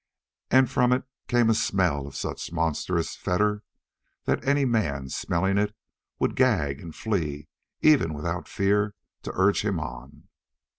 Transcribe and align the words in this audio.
And 0.49 0.67
from 0.67 0.93
it 0.93 1.03
came 1.27 1.47
a 1.47 1.53
smell 1.53 2.07
of 2.07 2.15
such 2.15 2.51
monstrous 2.51 3.15
foetor 3.15 3.61
that 4.25 4.43
any 4.43 4.65
man, 4.65 5.09
smelling 5.09 5.59
it, 5.59 5.75
would 6.17 6.35
gag 6.35 6.81
and 6.81 6.95
flee 6.95 7.47
even 7.81 8.15
without 8.15 8.47
fear 8.47 8.95
to 9.21 9.31
urge 9.35 9.63
him 9.63 9.79
on. 9.79 10.27